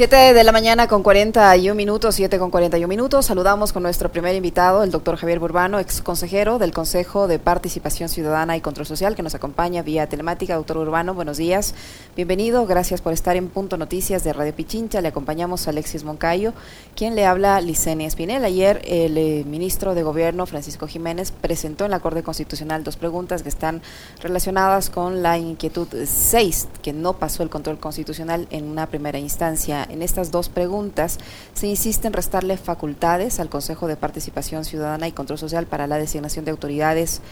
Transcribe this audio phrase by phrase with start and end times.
[0.00, 3.26] 7 de la mañana con 41 minutos, 7 con 41 minutos.
[3.26, 8.08] Saludamos con nuestro primer invitado, el doctor Javier Burbano, ex consejero del Consejo de Participación
[8.08, 10.56] Ciudadana y Control Social, que nos acompaña vía telemática.
[10.56, 11.74] Doctor Urbano, buenos días.
[12.16, 15.02] Bienvenido, gracias por estar en Punto Noticias de Radio Pichincha.
[15.02, 16.54] Le acompañamos a Alexis Moncayo,
[16.96, 18.46] quien le habla Licenia Espinel.
[18.46, 23.42] Ayer el eh, ministro de Gobierno, Francisco Jiménez, presentó en la Corte Constitucional dos preguntas
[23.42, 23.82] que están
[24.22, 29.86] relacionadas con la inquietud 6, que no pasó el control constitucional en una primera instancia
[29.90, 31.18] en estas dos preguntas
[31.54, 35.98] se insiste en restarle facultades al Consejo de Participación Ciudadana y Control Social para la
[35.98, 37.22] designación de autoridades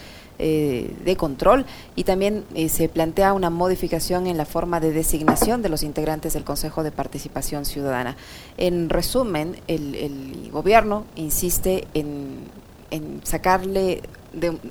[0.41, 1.65] eh, de control
[1.97, 6.31] y también eh, se plantea una modificación en la forma de designación de los integrantes
[6.31, 8.15] del Consejo de Participación Ciudadana.
[8.55, 12.45] En resumen, el, gobierno insiste en,
[12.91, 14.01] en sacarle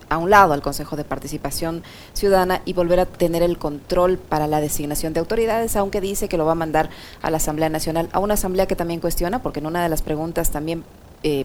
[0.08, 1.82] a un lado al Consejo de Participación
[2.12, 6.36] Ciudadana y volver a tener el control para la designación de autoridades, aunque dice que
[6.36, 6.90] lo va a mandar
[7.22, 10.02] a la Asamblea Nacional, a una asamblea que también cuestiona, porque en una de las
[10.02, 10.84] preguntas también
[11.22, 11.44] eh,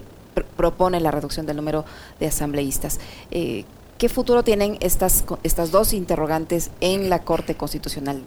[0.55, 1.85] propone la reducción del número
[2.19, 2.99] de asambleístas.
[3.31, 3.65] Eh,
[3.97, 8.21] ¿Qué futuro tienen estas, estas dos interrogantes en la Corte Constitucional?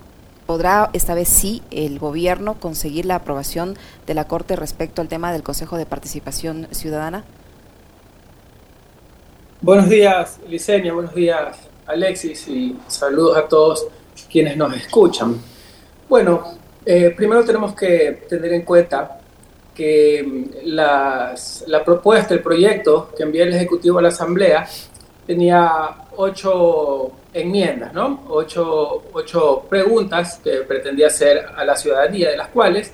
[0.46, 5.32] ¿Podrá esta vez sí el gobierno conseguir la aprobación de la Corte respecto al tema
[5.32, 7.24] del Consejo de Participación Ciudadana?
[9.62, 13.86] Buenos días, Licenia, buenos días, Alexis, y saludos a todos
[14.30, 15.40] quienes nos escuchan.
[16.10, 19.18] Bueno, eh, primero tenemos que tener en cuenta
[19.74, 21.34] que mm, la
[21.86, 24.68] propuesta, el proyecto que envía el Ejecutivo a la Asamblea
[25.26, 28.24] tenía ocho enmiendas, ¿no?
[28.28, 32.92] Ocho, ocho preguntas que pretendía hacer a la ciudadanía, de las cuales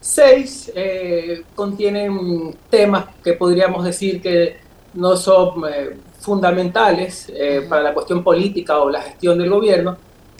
[0.00, 4.61] seis eh, contienen temas que podríamos decir que
[4.94, 9.96] no son eh, fundamentales eh, para la cuestión política o la gestión del gobierno,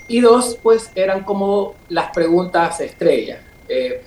[0.09, 3.41] y dos, pues eran como las preguntas estrellas.
[3.69, 4.05] Eh,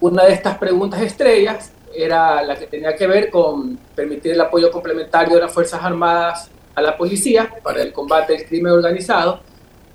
[0.00, 4.70] una de estas preguntas estrellas era la que tenía que ver con permitir el apoyo
[4.70, 9.40] complementario de las Fuerzas Armadas a la policía para el combate del crimen organizado,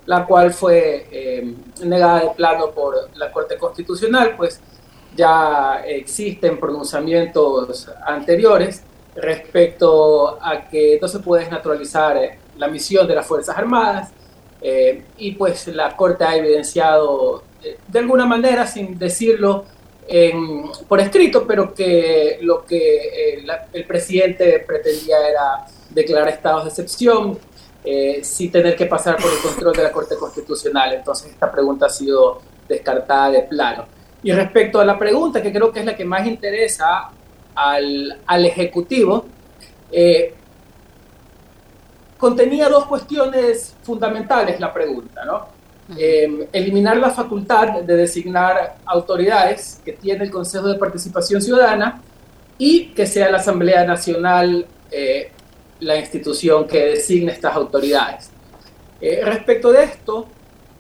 [0.06, 4.62] la cual fue negada de plano por la Corte Constitucional, pues
[5.16, 8.84] ya existen pronunciamientos anteriores
[9.22, 14.12] respecto a que no se puede desnaturalizar eh, la misión de las Fuerzas Armadas
[14.62, 19.66] eh, y pues la Corte ha evidenciado eh, de alguna manera, sin decirlo
[20.88, 27.38] por escrito, pero que lo que el presidente pretendía era declarar estados de excepción
[28.24, 30.94] sin tener que pasar por el control de la Corte Constitucional.
[30.94, 33.86] Entonces esta pregunta ha sido descartada de plano.
[34.24, 37.12] Y respecto a la pregunta, que creo que es la que más interesa
[37.56, 39.26] al, Ejecutivo,
[39.92, 40.34] eh,
[42.18, 45.48] contenía dos cuestiones fundamentales la pregunta, ¿no?
[45.98, 52.02] Eh, eliminar la facultad de designar autoridades que tiene el Consejo de Participación Ciudadana
[52.60, 55.32] y que sea la Asamblea Nacional eh,
[55.80, 58.32] la institución que designe estas autoridades.
[59.00, 60.28] respecto de esto,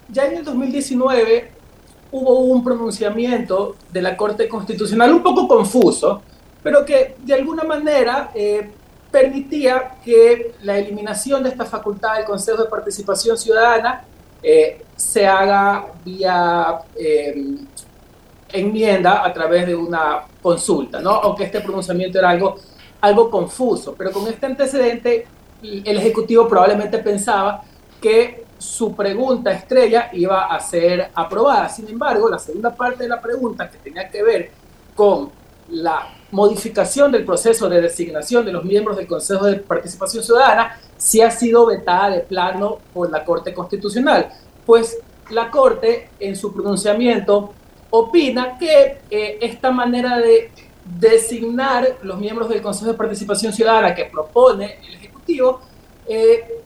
[0.10, 1.52] ya en el 2019
[2.12, 6.22] hubo un pronunciamiento de la Corte Constitucional un poco confuso,
[6.62, 8.70] pero que de alguna manera eh,
[9.12, 14.04] permitía que la eliminación de esta facultad del Consejo de Participación Ciudadana
[14.42, 17.56] eh, se haga vía eh,
[18.52, 21.12] enmienda a través de una consulta, ¿no?
[21.12, 22.58] aunque este pronunciamiento era algo,
[23.02, 25.28] algo confuso, pero con este antecedente
[25.62, 27.64] el Ejecutivo probablemente pensaba
[28.02, 31.70] que su pregunta estrella iba a ser aprobada.
[31.70, 34.52] Sin embargo, la segunda parte de la pregunta que tenía que ver
[34.96, 35.32] con
[35.72, 41.22] la modificación del proceso de designación de los miembros del Consejo de Participación Ciudadana sí
[41.22, 44.30] ha sido vetada de plano por la Corte Constitucional,
[44.66, 45.00] pues
[45.32, 47.54] la Corte en su pronunciamiento
[47.90, 50.52] opina que eh, esta manera de
[50.86, 55.62] designar los miembros del Consejo de Participación Ciudadana que propone el Ejecutivo
[56.08, 56.64] eh,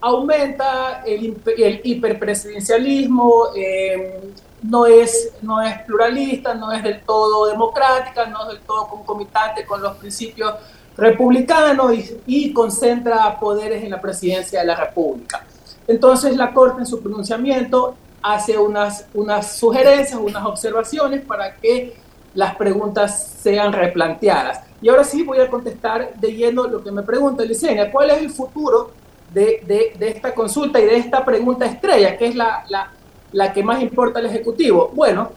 [0.00, 4.20] aumenta el, el hiperpresidencialismo, eh,
[4.62, 9.64] no es, no es pluralista, no es del todo democrática, no es del todo concomitante
[9.64, 10.54] con los principios
[10.96, 11.92] republicanos
[12.26, 15.44] y, concentra poderes en la presidencia de la República.
[15.86, 21.96] Entonces la Corte en su pronunciamiento hace unas, unas sugerencias, unas observaciones para que
[22.34, 24.60] las preguntas sean replanteadas.
[24.82, 28.18] Y ahora sí voy a contestar de lleno lo que me pregunta Licenia, ¿cuál es
[28.18, 28.90] el futuro
[29.38, 32.92] de, esta consulta y de esta pregunta estrella, que es la, la
[33.32, 34.90] la que más importa al Ejecutivo.
[34.94, 35.30] Bueno,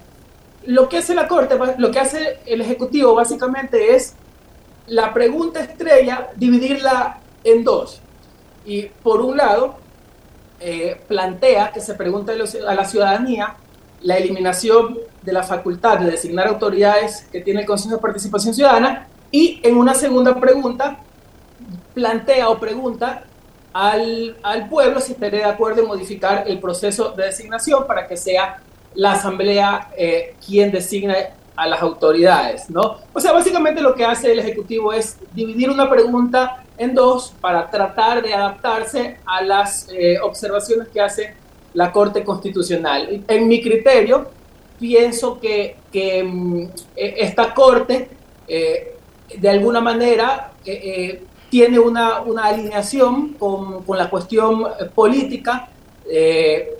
[0.65, 4.15] lo que hace la Corte, lo que hace el Ejecutivo básicamente es
[4.87, 8.01] la pregunta estrella, dividirla en dos.
[8.65, 9.75] Y por un lado,
[10.59, 13.55] eh, plantea que se pregunte a la ciudadanía
[14.01, 19.07] la eliminación de la facultad de designar autoridades que tiene el Consejo de Participación Ciudadana
[19.31, 20.99] y en una segunda pregunta
[21.93, 23.23] plantea o pregunta
[23.73, 28.17] al, al, pueblo si estaría de acuerdo en modificar el proceso de designación para que
[28.17, 28.61] sea
[28.95, 32.97] la Asamblea eh, quien designe a las autoridades, ¿no?
[33.13, 37.69] O sea, básicamente lo que hace el Ejecutivo es dividir una pregunta en dos para
[37.69, 41.35] tratar de adaptarse a las eh, observaciones que hace
[41.73, 43.23] la Corte Constitucional.
[43.27, 44.29] En mi criterio,
[44.79, 46.63] pienso que, que mm,
[46.95, 48.09] e, esta Corte,
[48.47, 48.95] eh,
[49.37, 50.53] de alguna manera,
[51.51, 54.65] tiene una, una alineación con, con, la cuestión
[54.95, 55.67] política
[56.09, 56.77] eh,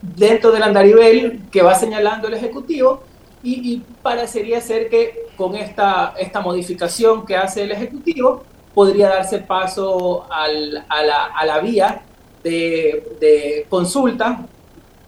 [0.00, 3.02] dentro del andarivel que va señalando el Ejecutivo
[3.42, 8.42] y, parecería ser que con esta, esta modificación que hace el Ejecutivo
[8.74, 12.00] podría darse paso al, a, la, a, la, vía
[12.42, 14.46] de, de consulta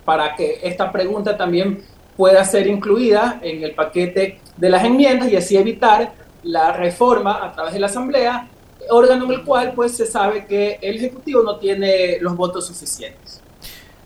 [0.05, 1.83] para que esta pregunta también
[2.15, 6.13] pueda ser incluida en el paquete de las enmiendas y así evitar
[6.43, 8.49] la reforma a través de la Asamblea
[8.91, 13.41] órgano en el cual pues se sabe que el Ejecutivo no tiene los votos suficientes.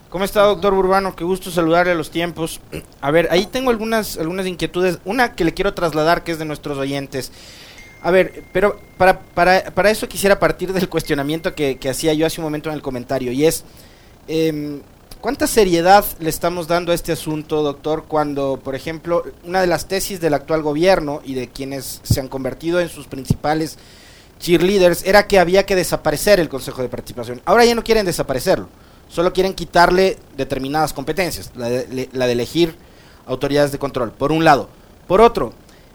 [0.09, 1.17] ¿Cómo está, doctor Urbano?
[1.17, 2.61] Qué gusto saludarle a los tiempos.
[3.01, 4.99] A ver, ahí tengo algunas, algunas inquietudes.
[5.05, 7.33] Una que le quiero trasladar, que es de nuestros oyentes.
[8.03, 12.25] A ver, pero para, para, para eso quisiera partir del cuestionamiento que, que, hacía yo
[12.25, 13.65] hace un momento en el comentario, y es,
[14.29, 14.81] eh,
[15.21, 19.89] ¿cuánta seriedad le estamos dando a este asunto, doctor, cuando, por ejemplo, una de las
[19.89, 23.77] tesis del actual gobierno y de quienes se han convertido en sus principales
[24.39, 27.41] cheerleaders era que había que desaparecer el Consejo de Participación.
[27.45, 28.69] Ahora ya no quieren desaparecerlo,
[29.09, 32.75] solo quieren quitarle determinadas competencias, la de, la de elegir
[33.27, 34.69] autoridades de control, por un lado.
[35.07, 35.53] Por otro,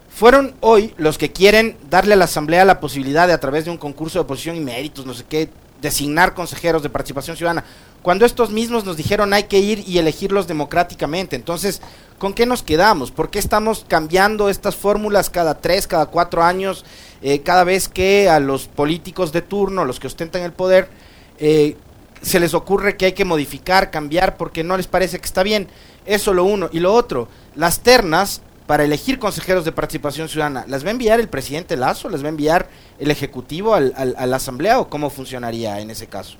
[0.10, 3.72] fueron hoy los que quieren darle a la Asamblea la posibilidad de a través de
[3.72, 5.50] un concurso de oposición y méritos, no sé qué,
[5.82, 7.66] designar consejeros de participación ciudadana,
[8.02, 11.36] cuando estos mismos nos dijeron hay que ir y elegirlos democráticamente.
[11.36, 11.82] Entonces,
[12.18, 13.12] ¿con qué nos quedamos?
[13.12, 16.84] ¿Por qué estamos cambiando estas fórmulas cada tres, cada cuatro años,
[17.22, 20.90] eh, cada vez que a los políticos de turno, los que ostentan el poder,
[21.38, 21.76] eh,
[22.22, 25.68] se les ocurre que hay que modificar, cambiar, porque no les parece que está bien?
[26.06, 26.70] Eso lo uno.
[26.72, 31.20] Y lo otro, las ternas para elegir consejeros de participación ciudadana, ¿las va a enviar
[31.20, 32.08] el presidente Lazo?
[32.08, 32.70] ¿Las va a enviar
[33.00, 36.38] el Ejecutivo al, al, a la Asamblea o cómo funcionaría en ese caso?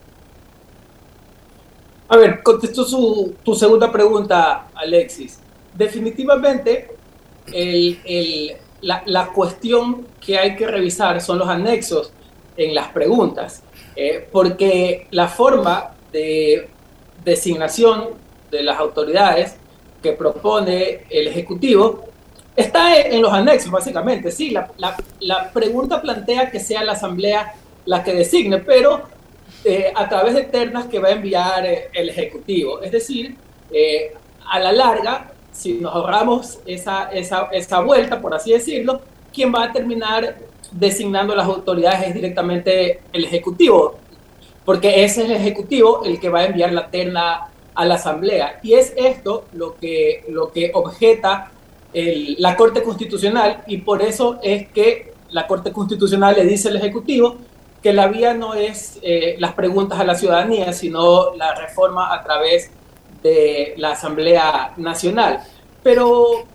[2.08, 5.40] A ver, contesto su, tu segunda pregunta, Alexis.
[5.78, 6.96] Definitivamente,
[7.52, 12.14] el, el, la, la, cuestión que hay que revisar son los anexos
[12.56, 13.62] en las preguntas,
[13.94, 16.70] eh, porque la forma de
[17.26, 18.12] designación
[18.50, 19.58] de las autoridades
[20.02, 22.06] que propone el Ejecutivo
[22.56, 24.50] Está en los anexos, básicamente, sí.
[24.50, 24.70] La,
[25.20, 27.54] la, pregunta plantea que sea la Asamblea
[27.86, 29.04] la que designe, pero
[29.64, 32.82] eh, a través de ternas que va a enviar eh, el Ejecutivo.
[32.82, 33.36] Es decir,
[33.72, 34.14] eh,
[34.50, 39.02] a la larga, si nos ahorramos esa, esa, esa vuelta, por así decirlo,
[39.34, 40.38] quien va a terminar
[40.72, 43.96] designando las autoridades es directamente el Ejecutivo,
[44.66, 48.60] porque ese es el Ejecutivo el que va a enviar la terna a la Asamblea.
[48.62, 51.52] Y es esto lo que, lo que objeta
[51.94, 57.38] la Corte Constitucional y por eso es que la Corte Constitucional le dice al Ejecutivo
[57.82, 62.24] que la vía no es eh, las preguntas a la ciudadanía, sino la reforma a
[62.24, 62.72] través
[63.24, 65.42] de la Asamblea Nacional.
[65.84, 66.46] Pero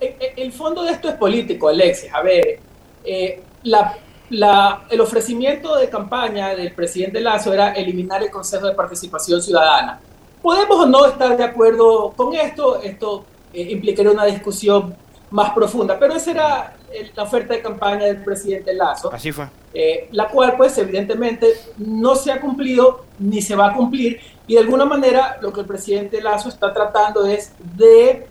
[0.00, 2.12] eh, eh, el fondo de esto es político, Alexis.
[2.12, 2.58] A ver,
[3.04, 10.00] eh, el ofrecimiento de campaña del presidente Lazo era eliminar el Consejo de Participación Ciudadana.
[10.40, 14.94] Podemos o no estar de acuerdo con esto, esto eh, implicaría una discusión
[15.30, 15.98] más profunda.
[15.98, 16.76] Pero esa era
[17.14, 19.12] la oferta de campaña del presidente Lazo.
[19.12, 19.46] Así fue.
[19.72, 21.46] Eh, la cual, pues, evidentemente
[21.78, 24.20] no se ha cumplido ni se va a cumplir.
[24.46, 28.26] Y de alguna manera lo que el presidente Lazo está tratando es de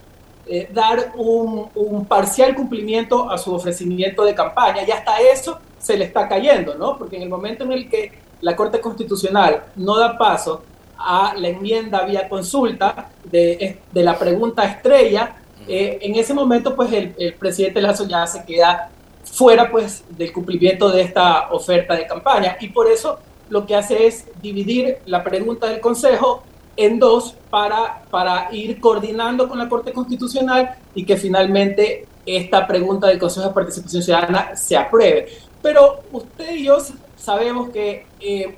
[0.46, 4.84] eh, dar un, un, parcial cumplimiento a su ofrecimiento de campaña.
[4.86, 6.98] Y hasta eso se le está cayendo, ¿no?
[6.98, 8.12] Porque en el momento en el que
[8.42, 10.64] la Corte Constitucional no da paso
[11.00, 15.38] a la enmienda vía consulta de, de la pregunta estrella,
[15.68, 18.90] eh, en ese momento pues el, el, presidente Lazo ya se queda
[19.24, 24.08] fuera pues del cumplimiento de esta oferta de campaña y por eso lo que hace
[24.08, 26.44] es dividir la pregunta del Consejo
[26.76, 33.08] en dos para, para ir coordinando con la Corte Constitucional y que finalmente esta pregunta
[33.08, 35.28] del Consejo de Participación Ciudadana se apruebe.
[35.62, 36.78] Pero usted y yo
[37.18, 38.56] sabemos que eh,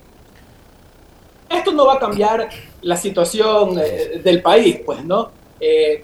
[1.58, 2.50] esto no va a cambiar
[2.82, 5.32] la situación eh, del país, pues, ¿no?
[5.60, 6.04] Eh,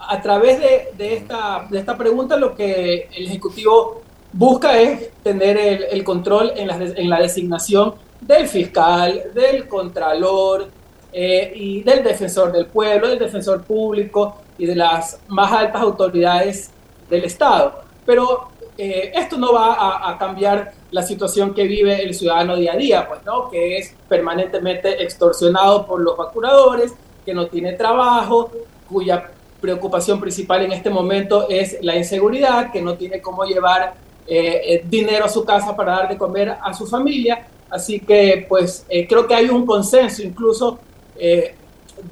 [0.00, 4.02] a través de, esta, de esta pregunta lo que el Ejecutivo
[4.32, 10.68] busca es tener el, control en la, en designación del fiscal, del contralor
[11.12, 16.70] eh, y del defensor del pueblo, del defensor público, y de las más altas autoridades
[17.08, 17.82] del Estado.
[18.04, 18.48] Pero
[18.80, 23.08] eh, esto no va a, cambiar la situación que vive el ciudadano día a día,
[23.08, 23.50] pues, ¿no?
[23.50, 26.94] Que es permanentemente extorsionado por los vaculadores,
[27.26, 28.52] que no tiene trabajo,
[28.88, 33.94] cuya preocupación principal en este momento es la inseguridad, que no tiene cómo llevar
[34.28, 37.48] eh, eh, dinero a su casa para dar de comer a su familia.
[37.68, 40.78] Así que, pues, creo que hay un consenso, incluso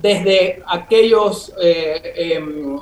[0.03, 2.81] desde aquellos, em,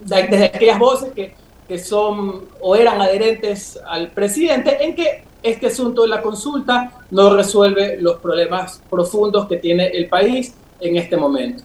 [0.00, 1.34] desde aquellas voces que
[1.68, 7.34] que son o eran adherentes al presidente en que este asunto de la consulta no
[7.36, 11.62] resuelve los problemas profundos que tiene el país en este momento.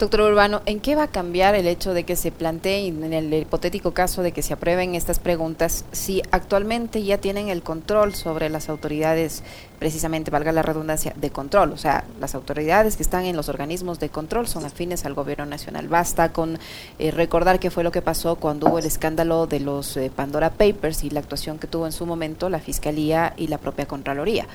[0.00, 3.34] Doctor Urbano, ¿en qué va a cambiar el hecho de que se plantee, en el
[3.34, 8.48] hipotético caso de que se aprueben estas preguntas, si actualmente ya tienen el control sobre
[8.48, 9.42] las autoridades,
[9.78, 11.72] precisamente, valga la redundancia, de control?
[11.72, 15.44] O sea, las autoridades que están en los organismos de control son afines al gobierno
[15.44, 15.86] nacional.
[15.88, 16.58] Basta con
[16.98, 20.48] eh, recordar qué fue lo que pasó cuando hubo el escándalo de los eh, Pandora
[20.48, 24.46] Papers y la actuación que tuvo en su momento la Fiscalía y la propia Contraloría.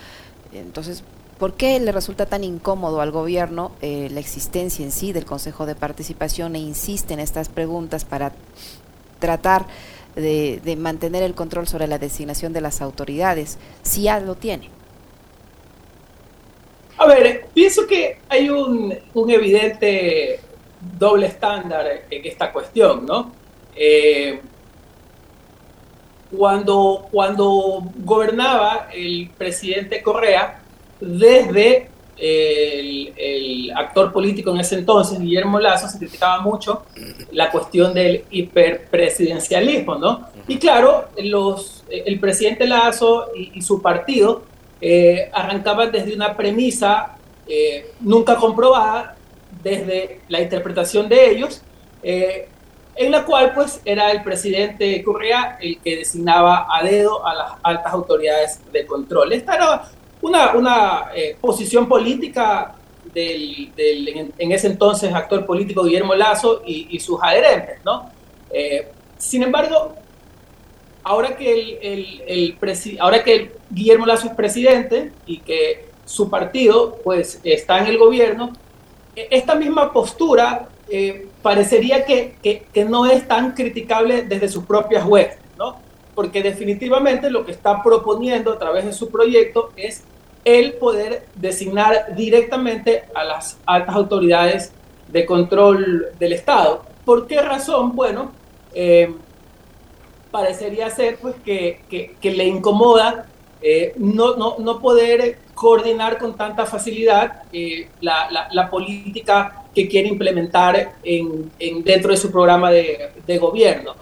[0.53, 1.03] Entonces,
[1.37, 5.65] ¿Por qué le resulta tan incómodo al gobierno eh, la existencia en sí del Consejo
[5.65, 8.31] de Participación e insiste en estas preguntas para
[9.19, 9.65] tratar
[10.15, 14.69] de, mantener el control sobre la designación de las autoridades, si ya lo tiene?
[16.97, 18.95] A ver, pienso que hay un,
[19.27, 20.39] evidente
[20.97, 23.33] doble estándar en esta cuestión, ¿no?
[23.75, 24.39] Eh,
[26.35, 30.61] cuando, cuando gobernaba el presidente Correa,
[30.99, 36.85] desde el, actor político en ese entonces, Guillermo Lazo, se criticaba mucho
[37.31, 40.27] la cuestión del hiperpresidencialismo, ¿no?
[40.47, 44.43] Y claro, los, el presidente Lazo y, su partido
[44.79, 49.15] eh, arrancaban desde una premisa eh, nunca comprobada,
[49.61, 51.61] desde la interpretación de ellos,
[52.03, 52.47] eh,
[52.95, 57.51] en la cual pues era el presidente Correa el que designaba a dedo a las
[57.63, 59.33] altas autoridades de control.
[59.33, 59.83] Esta era
[60.25, 62.75] una, una eh, posición política
[63.13, 68.09] del, en, ese entonces actor político Guillermo Lazo y, sus adherentes, ¿no?
[68.51, 69.93] Eh, sin embargo,
[71.03, 77.39] ahora que, el, el, ahora que Guillermo Lazo es presidente y que su partido pues
[77.43, 78.51] está en el gobierno,
[79.15, 84.65] e, esta misma postura eh, parecería que, que, que, no es tan criticable desde sus
[84.65, 85.77] propias webs, ¿no?
[86.15, 90.03] Porque definitivamente lo que está proponiendo a través de su proyecto es
[90.45, 94.71] el poder designar directamente a las altas autoridades
[95.07, 96.85] de control del Estado.
[97.03, 97.95] ¿Por qué razón?
[97.95, 98.31] Bueno,
[98.73, 99.11] eh,
[100.29, 101.81] parecería ser pues, que,
[102.21, 103.25] le incomoda
[103.61, 111.51] eh, no, no, poder coordinar con tanta facilidad eh, la, política que quiere implementar en,
[111.83, 113.95] dentro de su programa de gobierno.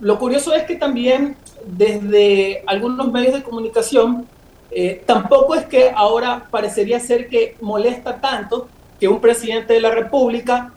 [0.00, 4.28] lo curioso es que también desde algunos medios de comunicación
[4.76, 9.92] eh, tampoco es que ahora parecería ser que molesta tanto que un presidente de la
[9.92, 10.72] República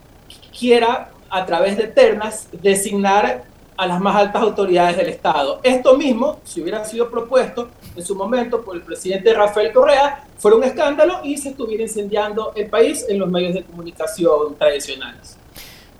[0.57, 3.43] quiera, a través de ternas, designar
[3.75, 5.59] a las más altas autoridades del Estado.
[5.63, 10.57] Esto mismo, si hubiera sido propuesto en su momento por el presidente Rafael Correa, fuera
[10.57, 15.37] un escándalo y se estuviera incendiando el país en los medios de comunicación tradicionales.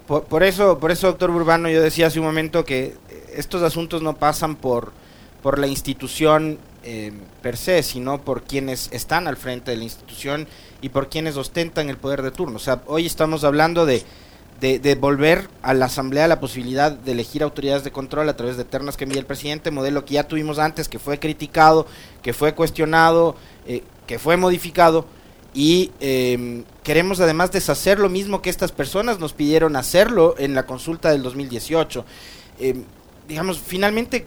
[0.06, 2.96] Por, eso, por eso, doctor Urbano, yo decía hace un momento que
[3.36, 4.92] estos asuntos no pasan por,
[5.42, 10.48] por la institución eh, per se, sino por quienes están al frente de la institución
[10.80, 12.56] y por quienes ostentan el poder de turno.
[12.56, 14.06] O sea, hoy estamos hablando de,
[14.62, 18.64] de, volver a la Asamblea la posibilidad de elegir autoridades de control a través de
[18.64, 21.88] ternas que envía el presidente, modelo que ya tuvimos antes, que fue criticado,
[22.22, 25.08] que fue cuestionado, eh, que fue modificado.
[25.54, 30.66] Y em, queremos además deshacer lo mismo que estas personas nos pidieron hacerlo en la
[30.66, 32.06] consulta del 2018.
[32.60, 32.86] Em,
[33.28, 34.26] digamos, finalmente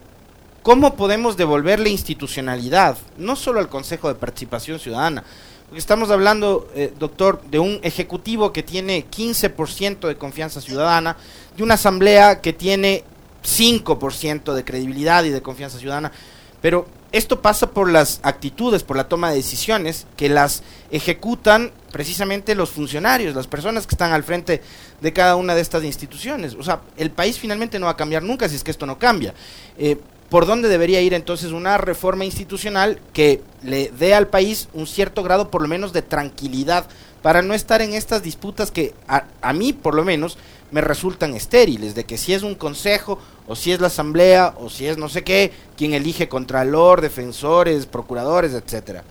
[0.62, 5.24] ¿Cómo podemos devolverle institucionalidad, no solo al Consejo de Participación Ciudadana?
[5.64, 11.16] Porque estamos hablando, eh, doctor, de un ejecutivo que tiene 15% de confianza ciudadana,
[11.56, 13.04] de una asamblea que tiene
[13.42, 16.12] 5% de credibilidad y de confianza ciudadana,
[16.60, 22.54] pero esto pasa por las actitudes, por la toma de decisiones que las ejecutan precisamente
[22.54, 24.60] los funcionarios, las personas que están al frente
[25.00, 26.54] de cada una de estas instituciones.
[26.54, 28.98] O sea, el país finalmente no va a cambiar nunca si es que esto no
[28.98, 29.32] cambia.
[29.78, 29.98] Eh,
[30.30, 35.22] por dónde debería ir entonces una reforma institucional que le dé al país un cierto
[35.22, 36.86] grado por lo menos de tranquilidad
[37.20, 40.38] para no estar en estas disputas que a, mí por lo menos
[40.70, 44.70] me resultan estériles, de que si es un consejo o si es la asamblea o
[44.70, 49.02] si es no sé qué, quien elige contralor, defensores, procuradores, etcétera.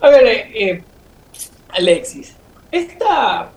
[0.00, 0.84] A ver, eh, eh,
[1.70, 2.34] Alexis,
[2.70, 3.50] esta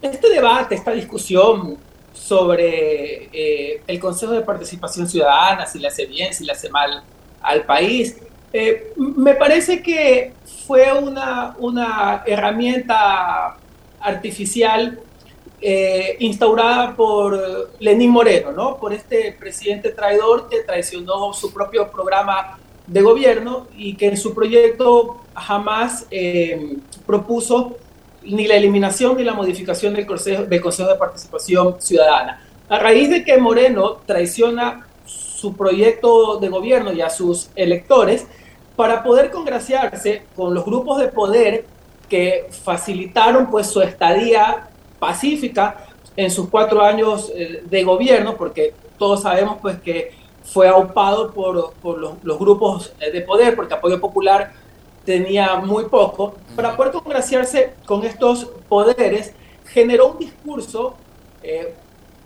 [0.00, 1.78] este debate, esta discusión
[2.26, 7.04] sobre eh, el Consejo de Participación Ciudadana, si le hace bien, si le hace mal
[7.40, 8.16] al país,
[8.52, 10.32] eh, me parece que
[10.66, 13.56] fue una, una herramienta
[14.00, 14.98] artificial
[15.60, 18.76] eh, instaurada por Lenín Moreno, ¿no?
[18.76, 24.34] por este presidente traidor que traicionó su propio programa de gobierno y que en su
[24.34, 26.06] proyecto jamás
[27.04, 27.76] propuso
[28.26, 32.42] ni la eliminación ni la modificación del Consejo, de Participación Ciudadana.
[32.68, 38.26] A raíz de que Moreno traiciona su proyecto de gobierno y a sus electores,
[38.76, 41.64] para poder congraciarse con los grupos de poder
[42.08, 44.68] que facilitaron pues su estadía
[44.98, 50.12] pacífica en sus cuatro años eh, de gobierno, porque todos sabemos pues que
[50.44, 54.52] fue aupado por, por los, los, grupos de poder, porque Apoyo Popular
[55.06, 59.32] tenía muy poco, para poder congraciarse con estos poderes,
[59.64, 60.94] generó un discurso
[61.42, 61.74] eh,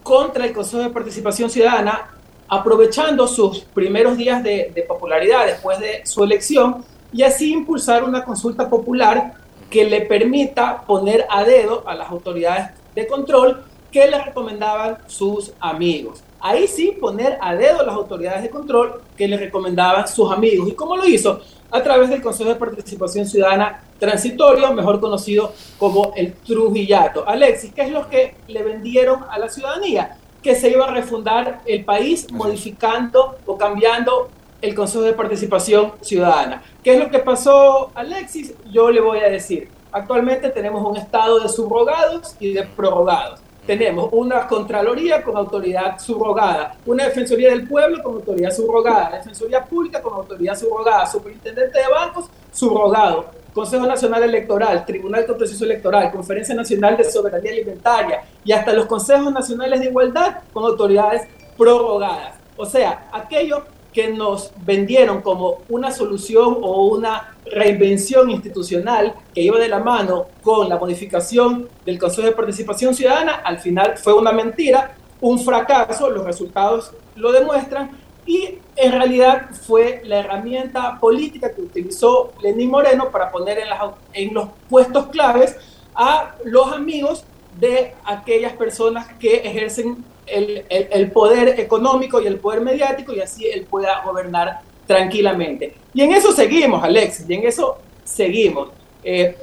[0.03, 2.11] contra el Consejo de Participación Ciudadana,
[2.49, 8.69] aprovechando sus primeros días de, popularidad después de su elección, y así impulsar una consulta
[8.69, 9.35] popular
[9.69, 15.53] que le permita poner a dedo a las autoridades de control que le recomendaban sus
[15.61, 16.23] amigos.
[16.41, 20.69] Ahí sí poner a dedo a las autoridades de control que le recomendaban sus amigos.
[20.69, 21.41] ¿Y cómo lo hizo?
[21.71, 27.29] A través del Consejo de Participación Ciudadana Transitorio, mejor conocido como el Trujillato.
[27.29, 30.17] Alexis, ¿qué es lo que le vendieron a la ciudadanía?
[30.43, 34.31] Que se iba a refundar el país modificando o cambiando
[34.63, 36.63] el Consejo de Participación Ciudadana.
[36.83, 38.55] ¿Qué es lo que pasó, Alexis?
[38.71, 39.69] Yo le voy a decir.
[39.93, 46.75] Actualmente tenemos un estado de subrogados y de prorrogados tenemos una Contraloría con autoridad subrogada,
[46.87, 52.29] una Defensoría del Pueblo con autoridad subrogada, Defensoría Pública con autoridad subrogada, Superintendente de Bancos
[52.51, 58.87] subrogado, Consejo Nacional Electoral, Tribunal Contencioso Electoral, Conferencia Nacional de Soberanía Alimentaria y hasta los
[58.87, 62.35] Consejos Nacionales de Igualdad con autoridades prorrogadas.
[62.57, 69.59] O sea, aquello que nos vendieron como una solución o una reinvención institucional que iba
[69.59, 74.33] de la mano con la modificación del Consejo de Participación Ciudadana, al final fue una
[74.33, 77.91] mentira, un fracaso, los resultados lo demuestran,
[78.27, 83.69] y en realidad fue la herramienta política que utilizó Lenín Moreno para poner en,
[84.13, 85.57] en los puestos claves
[85.95, 87.25] a los amigos
[87.59, 93.67] de aquellas personas que ejercen el, poder económico y el poder mediático y así él
[93.69, 95.75] pueda gobernar tranquilamente.
[95.95, 98.69] Y en eso seguimos, Alexis, y en eso seguimos.
[99.03, 99.37] Eh,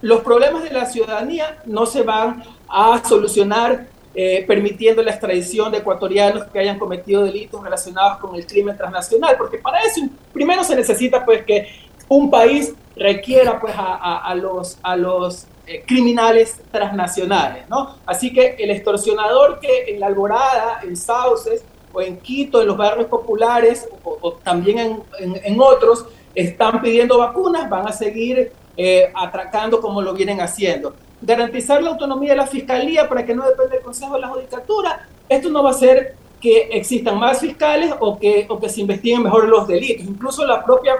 [0.00, 5.78] los problemas de la ciudadanía no se van a solucionar eh, permitiendo la extradición de
[5.78, 10.00] ecuatorianos que hayan cometido delitos relacionados con el crimen transnacional, porque para eso
[10.32, 11.68] primero se necesita pues que
[12.08, 17.96] un país requiera pues a, los, a los eh, criminales transnacionales, ¿no?
[18.06, 22.76] Así que el extorsionador que en La Alborada, en Sauces o en Quito, en los
[22.78, 29.78] barrios populares o, también en, en, otros, están pidiendo vacunas, van a seguir eh, atracando
[29.82, 30.94] como lo vienen haciendo.
[31.20, 35.06] Garantizar la autonomía de la fiscalía para que no dependa del Consejo de la Judicatura,
[35.28, 39.22] esto no va a ser que existan más fiscales o que, o que se investiguen
[39.22, 40.06] mejor los delitos.
[40.06, 40.94] Incluso la propia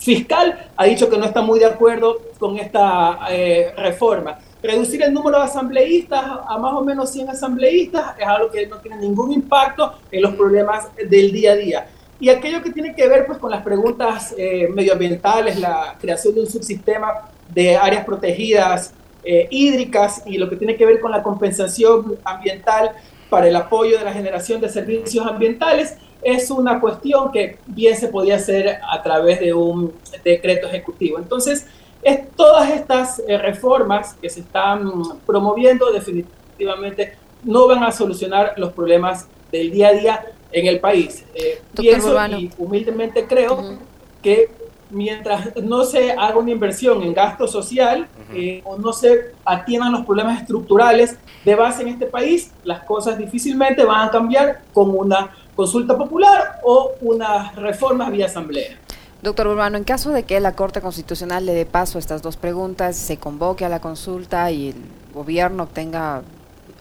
[0.00, 4.38] fiscal ha dicho que no está muy de acuerdo con esta eh, reforma.
[4.62, 8.78] Reducir el número de asambleístas a más o menos 100 asambleístas es algo que no
[8.78, 11.86] tiene ningún impacto en los problemas del día a día.
[12.18, 16.42] Y aquello que tiene que ver pues, con las preguntas eh, medioambientales, la creación de
[16.42, 18.92] un subsistema de áreas protegidas
[19.24, 22.92] eh, hídricas y lo que tiene que ver con la compensación ambiental
[23.30, 28.08] para el apoyo de la generación de servicios ambientales, es una cuestión que bien se
[28.08, 29.92] podía hacer a través de un
[30.24, 31.18] decreto ejecutivo.
[31.18, 31.66] Entonces,
[32.02, 34.90] es, todas estas eh, reformas que se están
[35.26, 41.24] promoviendo definitivamente no van a solucionar los problemas del día a día en el país.
[41.34, 43.78] Eh, pienso y humildemente creo
[44.22, 44.50] que
[44.90, 50.04] mientras no se haga una inversión en gasto social eh, o no se atiendan los
[50.04, 55.30] problemas estructurales de base en este país, las cosas difícilmente van a cambiar con una
[55.60, 58.78] consulta popular o una reforma vía asamblea.
[59.20, 62.38] Doctor Urbano, en caso de que la Corte Constitucional le dé paso a estas dos
[62.38, 64.76] preguntas, se convoque a la consulta y el
[65.12, 66.22] gobierno obtenga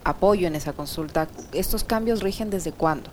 [0.06, 3.10] apoyo en esa consulta, ¿estos cambios rigen desde cuándo?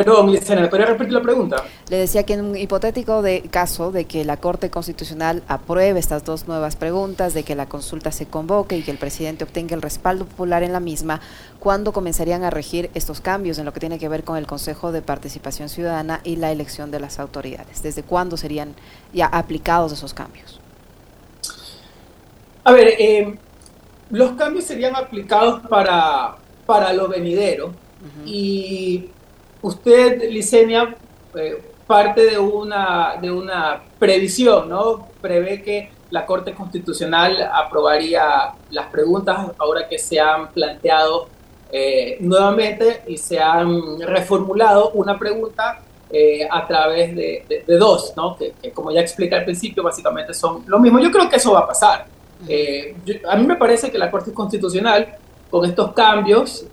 [0.00, 1.62] Perdón, Licena, ¿me podría repetir la pregunta?
[1.90, 6.24] Le decía que en un hipotético de caso de que la Corte Constitucional apruebe estas
[6.24, 9.82] dos nuevas preguntas, de que la consulta se convoque y que el presidente obtenga el
[9.82, 11.20] respaldo popular en la misma,
[11.58, 14.90] ¿cuándo comenzarían a regir estos cambios en lo que tiene que ver con el Consejo
[14.90, 17.82] de Participación Ciudadana y la elección de las autoridades?
[17.82, 18.74] ¿Desde cuándo serían
[19.12, 20.62] ya aplicados esos cambios?
[22.64, 23.38] A ver, eh,
[24.08, 27.74] los cambios serían aplicados para, para lo venidero
[28.24, 29.10] y
[29.62, 30.96] usted, Licenia,
[31.34, 35.08] eh, parte de una, de una previsión, ¿no?
[35.20, 41.28] Prevé que la Corte Constitucional aprobaría las preguntas ahora que se han planteado
[41.72, 45.80] eh, nuevamente y se han reformulado una pregunta
[46.12, 48.36] eh, a través de, dos, ¿no?
[48.36, 50.98] Que, como ya explica al principio, básicamente son lo mismo.
[50.98, 52.06] Yo creo que eso va a pasar.
[52.48, 52.96] Eh,
[53.28, 55.16] a mí me parece que la Corte Constitucional,
[55.48, 56.66] con estos cambios,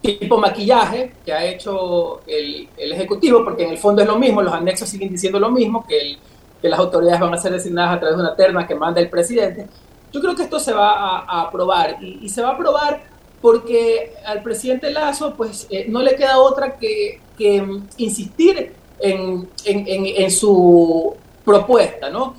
[0.00, 4.42] tipo maquillaje que ha hecho el, el, Ejecutivo, porque en el fondo es lo mismo,
[4.42, 6.18] los anexos siguen diciendo lo mismo, que el,
[6.60, 9.08] que las autoridades van a ser designadas a través de una terna que manda el
[9.08, 9.66] presidente.
[10.12, 13.02] Yo creo que esto se va a, aprobar y, se va a aprobar
[13.40, 17.64] porque al presidente Lazo pues eh, no le queda otra que, que
[17.98, 22.34] insistir en, en, en, su propuesta, ¿no?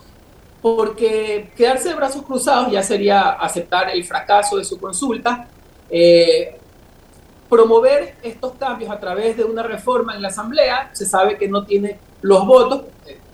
[0.62, 5.48] Porque quedarse de brazos cruzados ya sería aceptar el fracaso de su consulta.
[5.90, 6.59] Eh,
[7.50, 11.66] promover estos cambios a través de una reforma en la Asamblea, se sabe que no
[11.66, 12.84] tiene los votos,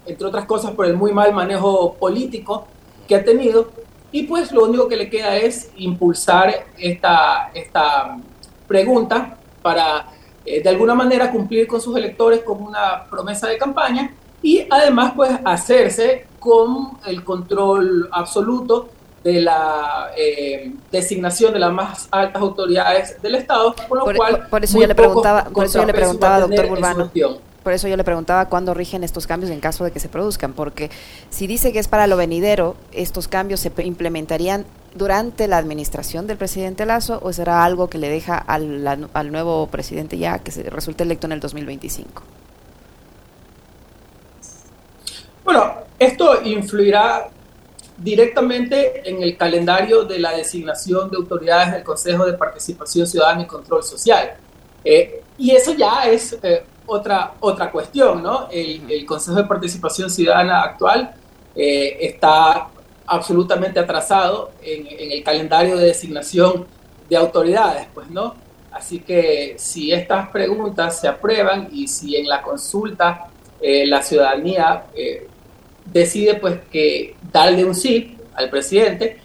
[0.05, 2.67] entre otras cosas por el muy mal manejo político
[3.07, 3.71] que ha tenido,
[4.11, 8.17] y pues lo único que le queda es impulsar esta, esta
[8.67, 10.07] pregunta para
[10.45, 15.13] eh, de alguna manera cumplir con sus electores como una promesa de campaña y además
[15.15, 18.89] pues hacerse con el control absoluto
[19.25, 24.63] de la eh, designación de las más altas autoridades del Estado, por lo cual por
[24.63, 27.11] eso yo le preguntaba, por eso yo le preguntaba, doctor Burbano.
[27.63, 30.53] Por eso yo le preguntaba cuándo rigen estos cambios en caso de que se produzcan,
[30.53, 30.91] porque
[31.31, 36.37] si dice que es para lo venidero, estos cambios se implementarían durante la administración del
[36.37, 40.61] presidente Lazo o será algo que le deja al, al nuevo presidente ya que se
[40.69, 42.21] resulte electo en el 2025.
[45.43, 47.29] Bueno, esto influirá
[47.97, 53.45] directamente en el calendario de la designación de autoridades del Consejo de Participación Ciudadana y
[53.45, 54.33] Control Social.
[54.83, 58.47] Eh, y eso ya es eh, otra, otra cuestión, ¿no?
[58.51, 61.15] El, Consejo de Participación Ciudadana actual
[61.55, 62.67] eh, está
[63.07, 66.65] absolutamente atrasado en, el calendario de designación
[67.09, 68.35] de autoridades, pues, ¿no?
[68.71, 73.27] Así que si estas preguntas se aprueban y si en la consulta
[73.61, 74.83] la ciudadanía
[75.85, 79.21] decide, pues, que darle un sí al presidente,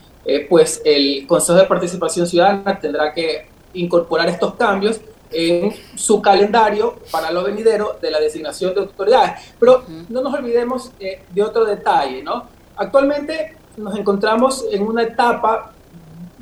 [0.49, 5.01] pues el Consejo de Participación Ciudadana tendrá que incorporar estos cambios
[5.33, 9.53] en su calendario para lo venidero de la designación de autoridades.
[9.59, 12.45] Pero no nos olvidemos eh, de otro detalle, ¿no?
[12.77, 15.73] Actualmente nos encontramos en una etapa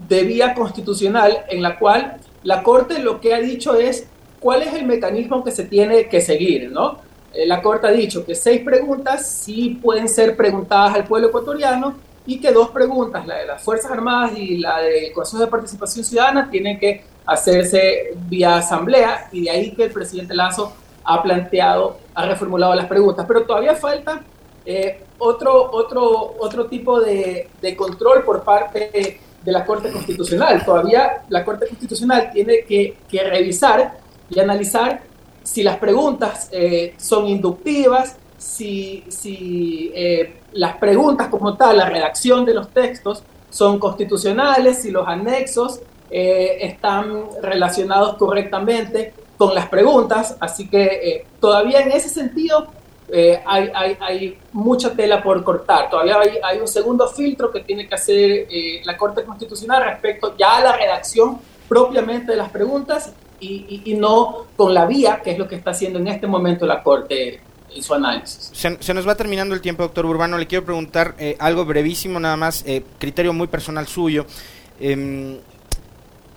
[0.08, 4.06] de vía constitucional en la cual la Corte lo que ha dicho es
[4.40, 6.98] cuál es el mecanismo que se tiene que seguir, ¿no?
[7.32, 11.94] Eh, la Corte ha dicho que seis preguntas sí pueden ser preguntadas al pueblo ecuatoriano
[12.26, 16.04] y que dos preguntas, la de las Fuerzas Armadas y la del Consejo de Participación
[16.04, 20.72] Ciudadana, tienen que hacerse vía asamblea y de ahí que el presidente Lazo
[21.04, 23.24] ha planteado, ha reformulado las preguntas.
[23.26, 24.22] Pero todavía falta
[24.66, 30.62] eh, otro, otro, otro tipo de, de, control por parte de la Corte Constitucional.
[30.64, 35.00] Todavía la Corte Constitucional tiene que, que revisar y analizar
[35.48, 42.44] si las preguntas eh, son inductivas, si, si eh, las preguntas como tal, la redacción
[42.44, 45.80] de los textos son constitucionales, si los anexos
[46.10, 52.66] eh, están relacionados correctamente con las preguntas, así que eh, todavía en ese sentido
[53.10, 55.88] eh, hay, hay, hay, mucha tela por cortar.
[55.88, 58.48] Todavía hay, hay, un segundo filtro que tiene que hacer
[58.84, 64.46] la Corte Constitucional respecto ya a la redacción propiamente de las preguntas y, y, no
[64.56, 67.40] con la vía, que es lo que está haciendo en este momento la Corte
[67.74, 68.50] en su análisis.
[68.52, 70.38] Se, nos va terminando el tiempo, doctor Urbano.
[70.38, 72.64] Le quiero preguntar algo brevísimo, nada más,
[72.98, 74.26] criterio muy personal suyo.
[74.80, 75.38] Em,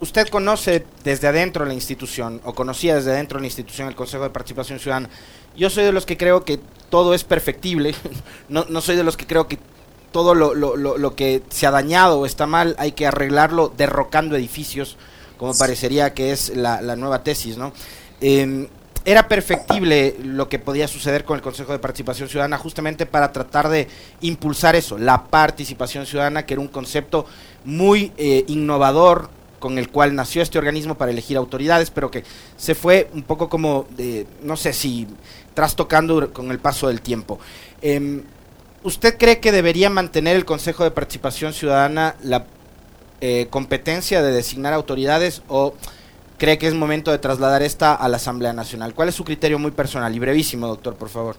[0.02, 4.32] usted conoce desde adentro la institución, o conocía desde adentro la institución el Consejo de
[4.32, 5.10] Participación Ciudadana.
[5.56, 6.60] Yo soy de los que creo que
[6.90, 7.94] todo es perfectible,
[8.50, 9.60] no, no soy de los que creo que
[10.12, 14.36] todo lo, lo, lo, que se ha dañado o está mal hay que arreglarlo derrocando
[14.36, 14.98] edificios,
[15.42, 17.74] como parecería que es la, nueva tesis, ¿no?
[18.22, 18.68] Eh,
[19.06, 23.68] era perfectible lo que podía suceder con el Consejo de Participación Ciudadana justamente para tratar
[23.68, 23.88] de
[24.22, 27.26] impulsar eso, la participación ciudadana, que era un concepto
[27.66, 32.24] muy eh, innovador, con el cual nació este organismo para elegir autoridades, pero que
[32.56, 33.88] se fue un poco como,
[34.44, 35.08] no sé si
[35.56, 37.40] trastocando con el paso del tiempo.
[37.82, 38.22] Em,
[38.84, 42.46] ¿Usted cree que debería mantener el Consejo de Participación Ciudadana la
[43.22, 45.74] eh, competencia de designar autoridades o
[46.38, 48.94] cree que es momento de trasladar esta a la Asamblea Nacional?
[48.94, 51.36] ¿Cuál es su criterio muy personal y brevísimo, doctor, por favor?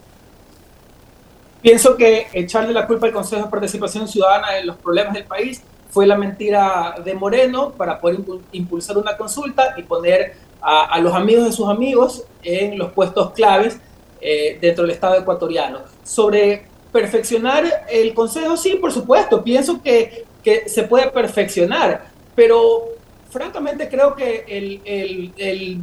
[1.61, 5.63] Pienso que echarle la culpa al Consejo de Participación Ciudadana en los problemas del país
[5.93, 8.21] fue la mentira de Moreno para poder
[8.53, 13.79] impulsar una consulta y poner a, los amigos de sus amigos en los puestos claves
[14.21, 15.81] eh, dentro del Estado ecuatoriano.
[16.03, 22.85] Sobre perfeccionar el Consejo, sí, por supuesto, pienso que, que se puede perfeccionar, pero
[23.31, 25.79] francamente creo que el, el, el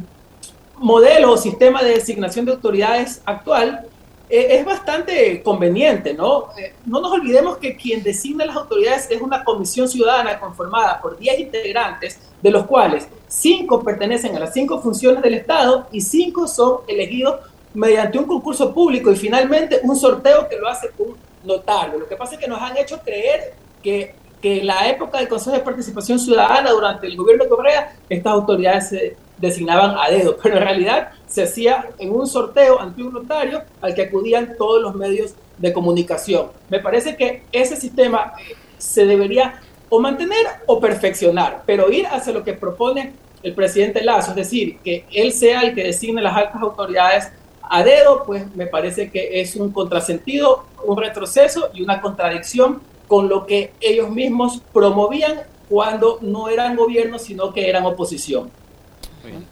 [0.76, 3.86] modelo o sistema de designación de autoridades actual
[4.30, 6.50] eh, es bastante conveniente, ¿no?
[6.56, 11.18] Eh, no nos olvidemos que quien designa las autoridades es una comisión ciudadana conformada por
[11.18, 16.46] 10 integrantes, de los cuales 5 pertenecen a las 5 funciones del Estado y 5
[16.46, 17.40] son elegidos
[17.74, 21.98] mediante un concurso público y finalmente un sorteo que lo hace un notario.
[21.98, 25.28] Lo que pasa es que nos han hecho creer que, que en la época del
[25.28, 30.36] Consejo de Participación Ciudadana, durante el gobierno de Correa, estas autoridades se designaban a dedo,
[30.42, 34.82] pero en realidad se hacía en un sorteo ante un notario al que acudían todos
[34.82, 36.48] los medios de comunicación.
[36.68, 42.32] Me parece que ese sistema eh, se debería o mantener o perfeccionar, pero ir hacia
[42.32, 46.36] lo que propone el presidente Lazo, es decir, que él sea el que designe las
[46.36, 52.00] altas autoridades a dedo, pues me parece que es un contrasentido, un retroceso y una
[52.00, 58.52] contradicción con lo que ellos mismos promovían cuando no eran gobierno, sino que eran oposición.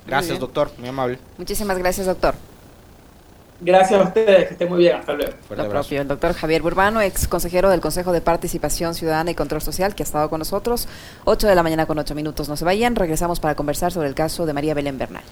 [0.06, 0.70] Gracias, doctor.
[0.78, 1.18] Muy amable.
[1.36, 2.36] Muchísimas gracias, doctor.
[3.60, 5.32] Gracias a ustedes, que estén muy bien, hasta luego.
[5.56, 9.60] Lo propio, el doctor Javier Burbano, ex consejero del Consejo de Participación Ciudadana y Control
[9.60, 10.86] Social, que ha estado con nosotros.
[11.24, 14.14] 8 de la mañana con 8 minutos, no se vayan, regresamos para conversar sobre el
[14.14, 15.24] caso de María Belén Bernal.